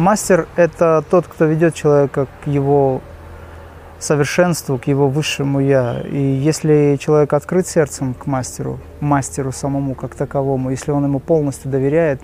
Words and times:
мастер– 0.00 0.48
это 0.56 1.04
тот, 1.08 1.26
кто 1.28 1.44
ведет 1.44 1.74
человека 1.74 2.26
к 2.42 2.48
его 2.48 3.00
совершенству, 4.00 4.78
к 4.78 4.84
его 4.84 5.08
высшему 5.08 5.60
«я». 5.60 6.00
И 6.00 6.16
если 6.16 6.96
человек 6.98 7.32
открыт 7.34 7.68
сердцем 7.68 8.14
к 8.14 8.26
мастеру, 8.26 8.80
мастеру 9.00 9.52
самому 9.52 9.94
как 9.94 10.14
таковому, 10.14 10.70
если 10.70 10.90
он 10.90 11.04
ему 11.04 11.20
полностью 11.20 11.70
доверяет, 11.70 12.20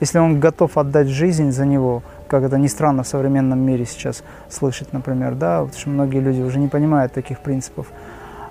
если 0.00 0.18
он 0.18 0.40
готов 0.40 0.76
отдать 0.76 1.08
жизнь 1.08 1.52
за 1.52 1.64
него, 1.64 2.02
как 2.26 2.42
это 2.42 2.58
ни 2.58 2.66
странно 2.66 3.02
в 3.04 3.06
современном 3.06 3.60
мире 3.60 3.84
сейчас 3.84 4.24
слышать, 4.48 4.92
например, 4.92 5.34
да, 5.34 5.60
потому 5.60 5.78
что 5.78 5.90
многие 5.90 6.18
люди 6.18 6.40
уже 6.40 6.58
не 6.58 6.68
понимают 6.68 7.12
таких 7.12 7.40
принципов, 7.40 7.86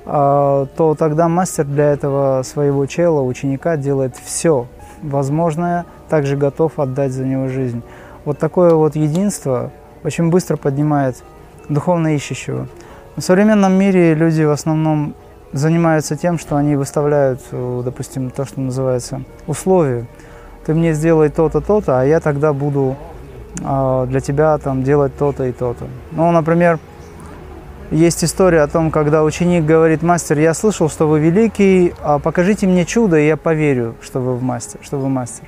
а, 0.06 0.68
то 0.78 0.96
тогда 0.96 1.28
мастер 1.28 1.66
для 1.66 1.92
этого 1.92 2.44
своего 2.44 2.86
чела, 2.86 3.22
ученика 3.22 3.78
делает 3.78 4.16
все 4.16 4.68
возможное, 5.02 5.86
также 6.08 6.38
готов 6.38 6.80
отдать 6.80 7.12
за 7.12 7.26
него 7.26 7.48
жизнь. 7.48 7.84
Вот 8.26 8.38
такое 8.38 8.74
вот 8.74 8.96
единство 8.96 9.72
очень 10.04 10.30
быстро 10.30 10.58
поднимает 10.58 11.24
духовно 11.70 12.16
ищущего. 12.16 12.68
В 13.16 13.22
современном 13.22 13.74
мире 13.74 14.14
люди 14.14 14.44
в 14.44 14.52
основном 14.52 15.16
занимаются 15.52 16.16
тем, 16.16 16.38
что 16.38 16.56
они 16.56 16.76
выставляют, 16.76 17.42
э, 17.52 17.82
допустим, 17.84 18.30
то, 18.30 18.46
что 18.46 18.62
называется 18.62 19.24
условия. 19.48 20.06
Ты 20.66 20.74
мне 20.74 20.94
сделай 20.94 21.30
то-то, 21.30 21.62
то-то, 21.62 22.00
а 22.00 22.06
я 22.06 22.20
тогда 22.20 22.54
буду 22.54 22.96
э, 23.62 24.06
для 24.10 24.20
тебя 24.20 24.58
там 24.58 24.84
делать 24.84 25.18
то-то 25.18 25.46
и 25.46 25.52
то-то. 25.52 25.86
Ну, 26.12 26.32
например, 26.32 26.80
есть 27.92 28.24
история 28.24 28.62
о 28.62 28.68
том, 28.68 28.92
когда 28.92 29.24
ученик 29.24 29.66
говорит, 29.66 30.04
мастер, 30.04 30.38
я 30.38 30.54
слышал, 30.54 30.90
что 30.90 31.08
вы 31.08 31.20
великий, 31.20 31.94
а 32.02 32.20
покажите 32.20 32.68
мне 32.68 32.86
чудо, 32.86 33.18
и 33.18 33.26
я 33.26 33.36
поверю, 33.36 33.96
что 34.02 34.20
вы 34.20 34.40
мастер, 34.40 34.80
что 34.84 34.98
вы 34.98 35.10
мастер. 35.10 35.46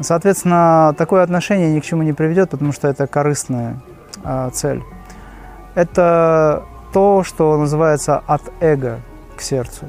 Соответственно, 0.00 0.94
такое 0.98 1.22
отношение 1.22 1.72
ни 1.72 1.80
к 1.80 1.84
чему 1.84 2.02
не 2.02 2.12
приведет, 2.12 2.50
потому 2.50 2.72
что 2.72 2.88
это 2.88 3.06
корыстная 3.06 3.80
э, 4.24 4.50
цель 4.52 4.82
это 5.74 6.64
то, 6.92 7.24
что 7.24 7.56
называется 7.56 8.22
от 8.26 8.42
эго 8.60 9.00
к 9.36 9.40
сердцу. 9.40 9.86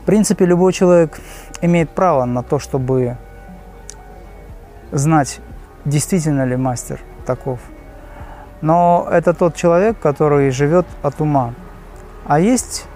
В 0.00 0.04
принципе, 0.04 0.46
любой 0.46 0.72
человек 0.72 1.20
имеет 1.60 1.90
право 1.90 2.24
на 2.24 2.42
то, 2.42 2.58
чтобы 2.58 3.18
знать, 4.90 5.40
действительно 5.84 6.44
ли 6.44 6.56
мастер 6.56 7.00
таков. 7.24 7.60
Но 8.62 9.06
это 9.10 9.32
тот 9.32 9.54
человек, 9.54 9.98
который 9.98 10.50
живет 10.50 10.86
от 11.02 11.20
ума. 11.20 11.54
А 12.24 12.40
есть 12.40 12.86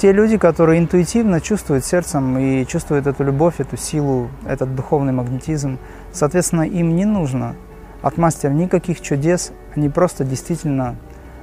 те 0.00 0.12
люди, 0.12 0.38
которые 0.38 0.80
интуитивно 0.80 1.42
чувствуют 1.42 1.84
сердцем 1.84 2.38
и 2.38 2.64
чувствуют 2.64 3.06
эту 3.06 3.22
любовь, 3.22 3.56
эту 3.58 3.76
силу, 3.76 4.30
этот 4.46 4.74
духовный 4.74 5.12
магнетизм. 5.12 5.78
Соответственно, 6.10 6.62
им 6.62 6.96
не 6.96 7.04
нужно 7.04 7.54
от 8.00 8.16
мастера 8.16 8.50
никаких 8.50 9.02
чудес, 9.02 9.52
они 9.76 9.90
просто 9.90 10.24
действительно 10.24 10.96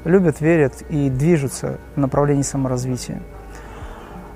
любят, 0.05 0.41
верят 0.41 0.81
и 0.89 1.11
движутся 1.11 1.77
в 1.95 1.99
направлении 1.99 2.41
саморазвития. 2.41 3.21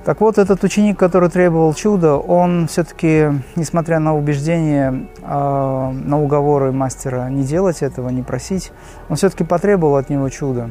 Так 0.06 0.22
вот, 0.22 0.38
этот 0.38 0.64
ученик, 0.64 1.00
который 1.00 1.30
требовал 1.30 1.74
чуда, 1.74 2.16
он 2.16 2.68
все-таки, 2.68 3.30
несмотря 3.56 3.98
на 3.98 4.16
убеждения, 4.16 5.08
э, 5.20 5.92
на 5.92 6.22
уговоры 6.22 6.72
мастера 6.72 7.28
не 7.30 7.44
делать 7.44 7.82
этого, 7.82 8.10
не 8.10 8.22
просить, 8.22 8.72
он 9.10 9.16
все-таки 9.16 9.44
потребовал 9.44 9.96
от 9.96 10.12
него 10.12 10.30
чуда. 10.30 10.70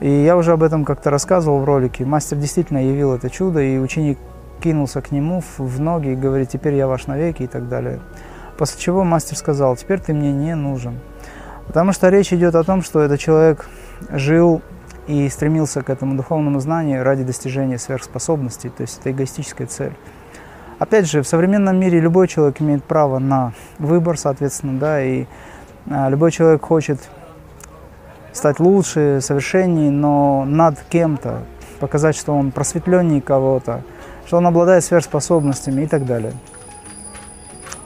И 0.00 0.08
я 0.08 0.36
уже 0.36 0.52
об 0.52 0.62
этом 0.62 0.84
как-то 0.84 1.10
рассказывал 1.10 1.60
в 1.60 1.64
ролике. 1.64 2.04
Мастер 2.04 2.36
действительно 2.38 2.84
явил 2.84 3.14
это 3.14 3.30
чудо, 3.30 3.60
и 3.60 3.78
ученик 3.78 4.18
кинулся 4.62 5.00
к 5.00 5.10
нему 5.10 5.42
в 5.58 5.80
ноги 5.80 6.08
и 6.08 6.16
говорит, 6.16 6.50
теперь 6.50 6.74
я 6.74 6.86
ваш 6.86 7.06
навеки 7.06 7.44
и 7.44 7.46
так 7.46 7.68
далее. 7.68 8.00
После 8.58 8.80
чего 8.80 9.04
мастер 9.04 9.36
сказал, 9.36 9.76
теперь 9.76 10.00
ты 10.00 10.14
мне 10.14 10.32
не 10.32 10.54
нужен. 10.54 11.00
Потому 11.66 11.92
что 11.92 12.08
речь 12.08 12.32
идет 12.32 12.54
о 12.54 12.64
том, 12.64 12.82
что 12.82 13.00
этот 13.00 13.20
человек 13.20 13.68
жил 14.10 14.62
и 15.06 15.28
стремился 15.28 15.82
к 15.82 15.90
этому 15.90 16.16
духовному 16.16 16.60
знанию 16.60 17.04
ради 17.04 17.22
достижения 17.22 17.78
сверхспособностей, 17.78 18.70
то 18.70 18.82
есть 18.82 18.98
это 19.00 19.10
эгоистическая 19.12 19.66
цель. 19.66 19.92
Опять 20.78 21.08
же, 21.08 21.22
в 21.22 21.28
современном 21.28 21.78
мире 21.78 22.00
любой 22.00 22.28
человек 22.28 22.60
имеет 22.60 22.84
право 22.84 23.18
на 23.18 23.52
выбор, 23.78 24.18
соответственно, 24.18 24.78
да, 24.78 25.02
и 25.02 25.26
а, 25.88 26.08
любой 26.10 26.30
человек 26.32 26.62
хочет 26.62 26.98
стать 28.36 28.60
лучше, 28.60 29.20
совершеннее, 29.22 29.90
но 29.90 30.44
над 30.44 30.78
кем-то, 30.88 31.42
показать, 31.80 32.16
что 32.16 32.36
он 32.36 32.52
просветленнее 32.52 33.20
кого-то, 33.20 33.82
что 34.26 34.36
он 34.36 34.46
обладает 34.46 34.84
сверхспособностями 34.84 35.82
и 35.82 35.86
так 35.86 36.04
далее. 36.04 36.32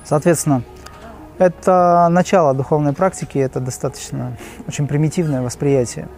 Соответственно, 0.04 0.62
это 1.38 2.08
начало 2.10 2.52
духовной 2.52 2.92
практики, 2.92 3.38
это 3.38 3.60
достаточно 3.60 4.36
очень 4.66 4.86
примитивное 4.86 5.40
восприятие. 5.40 6.08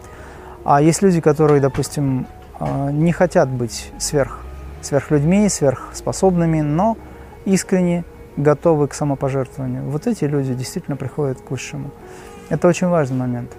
А 0.65 0.81
есть 0.81 1.03
люди, 1.03 1.21
которые, 1.21 1.61
допустим, 1.61 2.27
а, 2.59 2.91
не 2.91 3.13
хотят 3.13 3.49
быть 3.49 3.93
сверх, 3.99 4.41
сверхлюдьми, 4.81 5.49
сверхспособными, 5.49 6.61
но 6.61 6.97
искренне 7.45 8.05
готовы 8.37 8.89
к 8.89 8.95
самопожертвованию. 8.95 9.85
Вот 9.91 10.07
эти 10.07 10.25
люди 10.25 10.55
действительно 10.55 10.97
приходят 10.97 11.41
к 11.41 11.51
высшему. 11.51 11.91
Это 12.49 12.69
очень 12.69 12.89
важный 12.89 13.19
момент. 13.19 13.53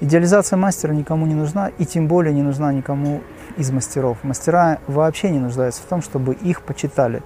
Идеализация 0.00 0.56
мастера 0.56 0.92
никому 0.92 1.26
не 1.26 1.34
нужна, 1.34 1.70
и 1.78 1.84
тем 1.84 2.06
более 2.08 2.34
не 2.34 2.42
нужна 2.42 2.72
никому 2.72 3.22
из 3.56 3.70
мастеров. 3.70 4.18
Мастера 4.22 4.78
вообще 4.86 5.30
не 5.30 5.38
нуждаются 5.38 5.82
в 5.82 5.86
том, 5.86 6.02
чтобы 6.02 6.34
их 6.34 6.62
почитали. 6.62 7.22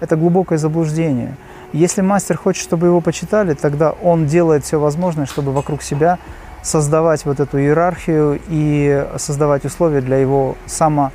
Это 0.00 0.16
глубокое 0.16 0.58
заблуждение– 0.58 1.36
если 1.72 2.00
мастер 2.00 2.36
хочет, 2.36 2.62
чтобы 2.62 2.86
его 2.86 3.00
почитали, 3.00 3.54
тогда 3.54 3.90
он 3.90 4.26
делает 4.26 4.64
все 4.64 4.78
возможное, 4.78 5.26
чтобы 5.26 5.52
вокруг 5.52 5.82
себя 5.82 6.18
создавать 6.62 7.24
вот 7.24 7.40
эту 7.40 7.58
иерархию 7.58 8.40
и 8.48 9.06
создавать 9.16 9.64
условия 9.64 10.00
для 10.00 10.16
его 10.16 10.56
само, 10.66 11.12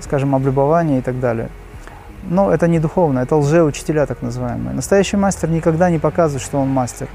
скажем, 0.00 0.34
облюбования 0.34 0.98
и 0.98 1.02
так 1.02 1.20
далее. 1.20 1.48
Но 2.22 2.52
это 2.52 2.68
не 2.68 2.78
духовно, 2.78 3.18
это 3.20 3.36
лжеучителя 3.36 4.06
так 4.06 4.22
называемые. 4.22 4.74
Настоящий 4.74 5.16
мастер 5.16 5.50
никогда 5.50 5.90
не 5.90 5.98
показывает, 5.98 6.42
что 6.42 6.58
он 6.58 6.68
мастер. 6.68 7.08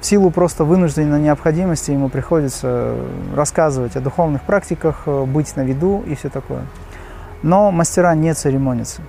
В 0.00 0.06
силу 0.06 0.30
просто 0.30 0.64
вынужденной 0.64 1.20
необходимости 1.20 1.90
ему 1.90 2.08
приходится 2.08 2.94
рассказывать 3.36 3.96
о 3.96 4.00
духовных 4.00 4.42
практиках, 4.42 5.06
быть 5.06 5.54
на 5.56 5.60
виду 5.60 6.02
и 6.06 6.14
все 6.14 6.30
такое. 6.30 6.62
Но 7.42 7.70
мастера 7.70 8.14
не 8.14 8.32
церемонятся. 8.34 9.02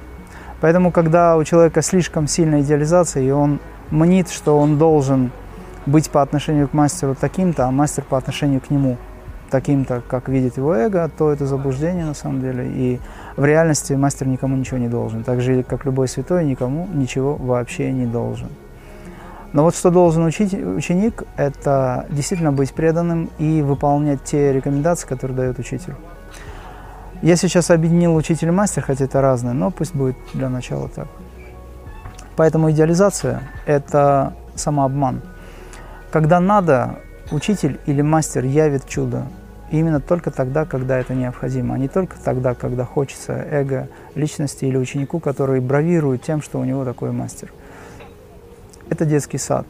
Поэтому, 0.59 0.91
когда 0.91 1.37
у 1.37 1.43
человека 1.43 1.81
слишком 1.81 2.27
сильная 2.27 2.61
идеализация, 2.61 3.23
и 3.23 3.31
он 3.31 3.59
мнит, 3.89 4.29
что 4.29 4.59
он 4.59 4.77
должен 4.77 5.31
быть 5.85 6.09
по 6.09 6.21
отношению 6.21 6.67
к 6.67 6.73
мастеру 6.73 7.15
таким-то, 7.15 7.65
а 7.65 7.71
мастер 7.71 8.03
по 8.03 8.17
отношению 8.17 8.61
к 8.61 8.69
нему 8.69 8.97
таким-то, 9.49 10.01
как 10.07 10.29
видит 10.29 10.57
его 10.57 10.75
эго, 10.75 11.09
то 11.17 11.31
это 11.31 11.45
заблуждение 11.45 12.05
на 12.05 12.13
самом 12.13 12.41
деле. 12.41 12.67
И 12.67 12.99
в 13.35 13.43
реальности 13.43 13.93
мастер 13.93 14.27
никому 14.27 14.55
ничего 14.55 14.77
не 14.77 14.87
должен. 14.87 15.23
Так 15.23 15.41
же, 15.41 15.63
как 15.63 15.85
любой 15.85 16.07
святой, 16.07 16.45
никому 16.45 16.87
ничего 16.93 17.35
вообще 17.35 17.91
не 17.91 18.05
должен. 18.05 18.49
Но 19.53 19.63
вот 19.63 19.75
что 19.75 19.89
должен 19.89 20.23
учить, 20.23 20.53
ученик, 20.53 21.23
это 21.35 22.05
действительно 22.09 22.53
быть 22.53 22.73
преданным 22.73 23.29
и 23.37 23.61
выполнять 23.61 24.23
те 24.23 24.53
рекомендации, 24.53 25.07
которые 25.07 25.35
дает 25.35 25.59
учитель. 25.59 25.95
Я 27.21 27.35
сейчас 27.35 27.69
объединил 27.69 28.15
учитель 28.15 28.47
и 28.47 28.51
мастер, 28.51 28.81
хотя 28.81 29.05
это 29.05 29.21
разное, 29.21 29.53
но 29.53 29.69
пусть 29.69 29.93
будет 29.93 30.15
для 30.33 30.49
начала 30.49 30.87
так. 30.87 31.07
Поэтому 32.35 32.71
идеализация– 32.71 33.41
это 33.65 34.33
самообман. 34.55 35.21
Когда 36.11 36.39
надо, 36.39 36.99
учитель 37.29 37.79
или 37.85 38.01
мастер 38.01 38.45
явит 38.45 38.87
чудо. 38.87 39.27
И 39.69 39.77
именно 39.77 39.99
только 39.99 40.31
тогда, 40.31 40.65
когда 40.65 40.97
это 40.97 41.13
необходимо, 41.13 41.75
а 41.75 41.77
не 41.77 41.87
только 41.87 42.17
тогда, 42.17 42.55
когда 42.55 42.85
хочется 42.85 43.33
эго 43.33 43.87
личности 44.15 44.65
или 44.65 44.77
ученику, 44.77 45.19
который 45.19 45.59
бравирует 45.59 46.23
тем, 46.23 46.41
что 46.41 46.59
у 46.59 46.63
него 46.63 46.83
такой 46.85 47.11
мастер. 47.11 47.51
Это 48.91 49.05
детский 49.05 49.39
сад. 49.39 49.65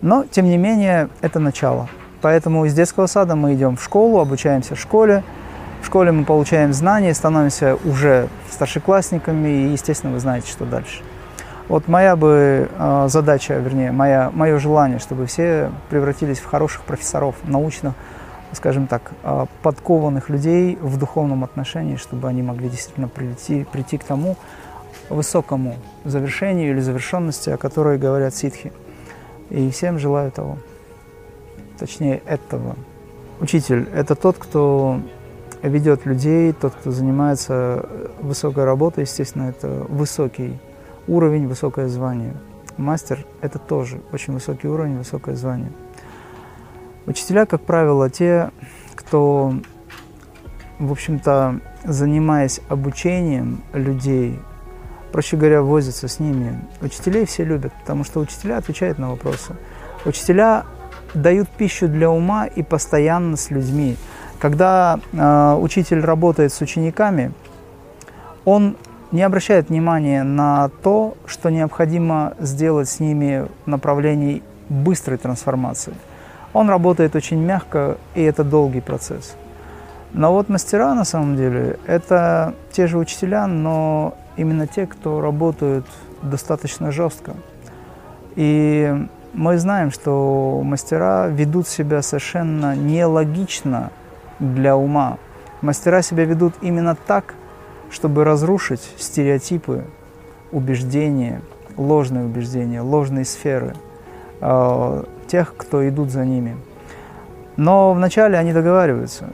Но, 0.00 0.24
тем 0.30 0.44
не 0.44 0.56
менее, 0.56 1.08
это 1.20 1.40
начало. 1.40 1.88
Поэтому 2.20 2.64
из 2.66 2.74
детского 2.74 3.06
сада 3.06 3.34
мы 3.34 3.54
идем 3.54 3.76
в 3.76 3.82
школу, 3.82 4.20
обучаемся 4.20 4.76
в 4.76 4.78
школе– 4.78 5.24
в 5.80 5.86
школе 5.86 6.12
мы 6.12 6.24
получаем 6.24 6.72
знания, 6.72 7.14
становимся 7.14 7.76
уже 7.84 8.28
старшеклассниками, 8.50 9.48
и, 9.48 9.72
естественно, 9.72 10.12
вы 10.12 10.20
знаете, 10.20 10.48
что 10.50 10.64
дальше. 10.64 11.02
Вот 11.68 11.88
моя 11.88 12.16
бы 12.16 12.68
э, 12.70 13.06
задача, 13.08 13.54
вернее, 13.54 13.90
моя, 13.90 14.30
мое 14.34 14.58
желание, 14.58 14.98
чтобы 14.98 15.26
все 15.26 15.70
превратились 15.88 16.38
в 16.38 16.44
хороших 16.44 16.82
профессоров, 16.82 17.36
научных, 17.44 17.94
скажем 18.52 18.88
так, 18.88 19.12
э, 19.22 19.46
подкованных 19.62 20.28
людей 20.28 20.78
в 20.80 20.98
духовном 20.98 21.44
отношении, 21.44 21.96
чтобы 21.96 22.28
они 22.28 22.42
могли 22.42 22.68
действительно 22.68 23.08
прийти, 23.08 23.64
прийти 23.64 23.98
к 23.98 24.04
тому 24.04 24.36
высокому 25.08 25.76
завершению 26.04 26.70
или 26.70 26.80
завершенности, 26.80 27.50
о 27.50 27.56
которой 27.56 27.98
говорят 27.98 28.34
ситхи. 28.34 28.72
И 29.50 29.70
всем 29.70 29.98
желаю 29.98 30.30
того. 30.30 30.58
Точнее, 31.78 32.22
этого. 32.26 32.76
Учитель– 33.40 33.88
это 33.94 34.14
тот, 34.14 34.36
кто 34.38 35.00
ведет 35.62 36.06
людей, 36.06 36.52
тот, 36.52 36.74
кто 36.74 36.90
занимается 36.90 37.88
высокой 38.20 38.64
работой, 38.64 39.04
естественно, 39.04 39.48
это 39.48 39.86
высокий 39.88 40.58
уровень, 41.08 41.48
высокое 41.48 41.88
звание. 41.88 42.34
мастер– 42.76 43.26
это 43.40 43.58
тоже 43.58 44.00
очень 44.12 44.34
высокий 44.34 44.68
уровень, 44.68 44.98
высокое 44.98 45.34
звание. 45.36 45.72
Учителя, 47.06 47.46
как 47.46 47.62
правило, 47.62 48.08
те, 48.10 48.50
кто, 48.94 49.54
в 50.78 50.92
общем-то, 50.92 51.60
занимаясь 51.84 52.60
обучением 52.68 53.62
людей, 53.72 54.38
проще 55.12 55.36
говоря, 55.36 55.62
возятся 55.62 56.08
с 56.08 56.20
ними. 56.20 56.60
Учителей 56.80 57.26
все 57.26 57.44
любят, 57.44 57.72
потому 57.80 58.04
что 58.04 58.20
учителя 58.20 58.58
отвечают 58.58 58.98
на 58.98 59.10
вопросы. 59.10 59.54
Учителя 60.04 60.64
дают 61.14 61.48
пищу 61.48 61.88
для 61.88 62.10
ума 62.10 62.46
и 62.46 62.62
постоянно 62.62 63.36
с 63.36 63.50
людьми. 63.50 63.96
Когда 64.38 65.00
э, 65.12 65.58
учитель 65.60 66.00
работает 66.00 66.52
с 66.52 66.60
учениками, 66.60 67.32
он 68.44 68.76
не 69.12 69.22
обращает 69.22 69.68
внимания 69.68 70.22
на 70.22 70.70
то, 70.82 71.16
что 71.26 71.50
необходимо 71.50 72.34
сделать 72.38 72.88
с 72.88 73.00
ними 73.00 73.46
в 73.64 73.68
направлении 73.68 74.42
быстрой 74.68 75.18
трансформации. 75.18 75.94
Он 76.52 76.68
работает 76.68 77.16
очень 77.16 77.38
мягко, 77.38 77.98
и 78.14 78.22
это 78.22 78.44
долгий 78.44 78.80
процесс. 78.80 79.36
Но 80.12 80.32
вот 80.32 80.48
мастера, 80.48 80.94
на 80.94 81.04
самом 81.04 81.36
деле, 81.36 81.78
это 81.86 82.54
те 82.72 82.86
же 82.86 82.98
учителя, 82.98 83.46
но 83.46 84.14
именно 84.36 84.66
те, 84.66 84.86
кто 84.86 85.20
работают 85.20 85.86
достаточно 86.22 86.90
жестко. 86.90 87.34
И 88.34 89.06
мы 89.32 89.58
знаем, 89.58 89.90
что 89.92 90.60
мастера 90.64 91.28
ведут 91.28 91.68
себя 91.68 92.02
совершенно 92.02 92.74
нелогично 92.74 93.90
для 94.40 94.76
ума. 94.76 95.18
Мастера 95.60 96.02
себя 96.02 96.24
ведут 96.24 96.54
именно 96.60 96.96
так, 96.96 97.34
чтобы 97.90 98.24
разрушить 98.24 98.82
стереотипы, 98.96 99.84
убеждения, 100.52 101.42
ложные 101.76 102.24
убеждения, 102.24 102.80
ложные 102.80 103.24
сферы 103.24 103.74
э, 104.40 105.04
тех, 105.26 105.54
кто 105.56 105.88
идут 105.88 106.10
за 106.10 106.24
ними. 106.24 106.56
Но 107.56 107.92
вначале 107.92 108.38
они 108.38 108.52
договариваются. 108.52 109.26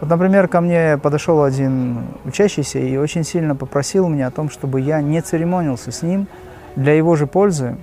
Вот, 0.00 0.08
например, 0.08 0.46
ко 0.48 0.60
мне 0.60 0.98
подошел 1.02 1.42
один 1.42 2.04
учащийся 2.24 2.78
и 2.78 2.96
очень 2.96 3.24
сильно 3.24 3.56
попросил 3.56 4.08
меня 4.08 4.28
о 4.28 4.30
том, 4.30 4.48
чтобы 4.48 4.80
я 4.80 5.00
не 5.00 5.20
церемонился 5.20 5.90
с 5.90 6.02
ним 6.02 6.28
для 6.76 6.94
его 6.94 7.16
же 7.16 7.26
пользы, 7.26 7.76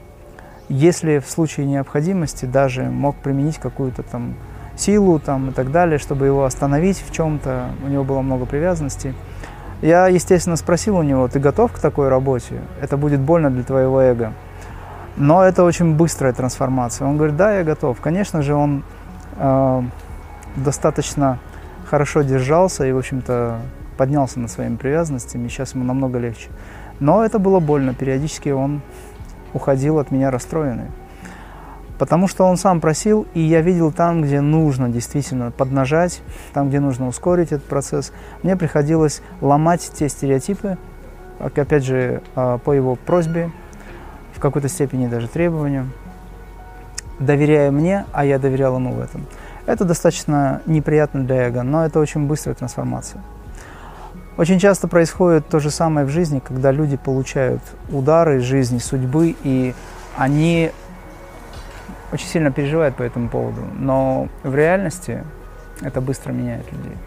если 0.69 1.19
в 1.19 1.29
случае 1.29 1.65
необходимости 1.65 2.45
даже 2.45 2.83
мог 2.83 3.17
применить 3.17 3.57
какую-то 3.57 4.03
там 4.03 4.35
силу 4.77 5.19
там, 5.19 5.50
и 5.50 5.53
так 5.53 5.71
далее, 5.71 6.00
чтобы 6.00 6.25
его 6.25 6.45
остановить 6.45 7.03
в 7.06 7.12
чем-то. 7.12 7.69
У 7.83 7.88
него 7.88 8.03
было 8.03 8.21
много 8.21 8.45
привязанностей. 8.45 9.13
Я, 9.81 10.07
естественно, 10.07 10.56
спросил 10.56 10.97
у 10.97 11.03
него, 11.03 11.27
ты 11.27 11.39
готов 11.39 11.73
к 11.73 11.79
такой 11.79 12.07
работе? 12.07 12.62
Это 12.81 12.97
будет 12.97 13.19
больно 13.19 13.50
для 13.50 13.63
твоего 13.63 14.01
эго. 14.01 14.33
Но 15.17 15.44
это 15.44 15.63
очень 15.63 15.95
быстрая 15.95 16.33
трансформация. 16.33 17.07
Он 17.07 17.17
говорит, 17.17 17.35
да, 17.35 17.57
я 17.57 17.63
готов. 17.63 18.00
Конечно 18.01 18.41
же, 18.41 18.53
он 18.53 18.83
э, 19.38 19.81
достаточно 20.56 21.39
хорошо 21.86 22.22
держался 22.22 22.86
и, 22.86 22.92
в 22.92 22.98
общем-то, 22.98 23.60
поднялся 23.98 24.40
над 24.40 24.52
своими 24.52 24.76
привязанностями. 24.76 25.48
Сейчас 25.48 25.74
ему 25.74 25.84
намного 25.84 26.20
легче. 26.20 26.50
Но 27.00 27.24
это 27.24 27.40
было 27.40 27.60
больно. 27.60 27.94
Периодически 27.94 28.50
он 28.50 28.82
уходил 29.54 30.00
от 30.00 30.12
меня 30.12 30.32
расстроенный. 30.32 30.92
Потому 31.98 32.28
что 32.28 32.44
он 32.44 32.58
сам 32.58 32.82
просил, 32.82 33.26
и 33.34 33.40
я 33.40 33.62
видел 33.62 33.92
там, 33.92 34.22
где 34.22 34.42
нужно 34.42 34.90
действительно 34.90 35.52
поднажать, 35.52 36.22
там, 36.54 36.68
где 36.68 36.82
нужно 36.82 37.08
ускорить 37.08 37.54
этот 37.54 37.64
процесс. 37.64 38.12
Мне 38.44 38.58
приходилось 38.58 39.22
ломать 39.40 39.90
те 39.94 40.10
стереотипы, 40.10 40.78
опять 41.40 41.86
же, 41.86 42.22
а, 42.36 42.58
по 42.58 42.74
его 42.74 42.96
просьбе, 42.96 43.50
в 44.34 44.42
какой-то 44.42 44.68
степени 44.68 45.08
даже 45.08 45.30
требованию, 45.30 45.90
доверяя 47.20 47.72
мне, 47.72 48.06
а 48.12 48.26
я 48.26 48.40
доверял 48.40 48.76
ему 48.76 48.92
в 48.92 49.00
этом. 49.00 49.26
Это 49.65 49.83
достаточно 49.83 50.62
неприятно 50.65 51.23
для 51.23 51.47
эго, 51.47 51.63
но 51.63 51.85
это 51.85 52.00
очень 52.00 52.27
быстрая 52.27 52.56
трансформация. 52.56 53.21
Очень 54.38 54.59
часто 54.59 54.88
происходит 54.88 55.47
то 55.47 55.59
же 55.59 55.71
самое 55.71 56.06
в 56.06 56.09
жизни, 56.09 56.39
когда 56.39 56.71
люди 56.71 56.97
получают 56.97 57.62
удары 57.89 58.41
жизни, 58.41 58.79
судьбы, 58.79 59.35
и 59.44 59.73
они 60.17 60.71
очень 62.12 62.27
сильно 62.27 62.51
переживают 62.51 62.95
по 62.95 63.03
этому 63.03 63.29
поводу. 63.29 63.62
Но 63.79 64.27
в 64.44 64.53
реальности 64.53 65.23
это 65.81 66.01
быстро 66.01 66.31
меняет 66.31 66.69
людей. 66.71 66.97